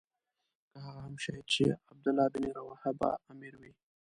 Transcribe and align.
که 0.71 0.77
هغه 0.85 1.01
هم 1.05 1.15
شهید 1.23 1.47
شي 1.53 1.63
عبدالله 1.91 2.25
بن 2.33 2.43
رواحه 2.57 2.91
به 2.99 3.09
امیر 3.31 3.53
وي. 3.61 3.71